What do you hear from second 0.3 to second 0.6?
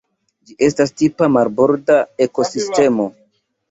Ĝi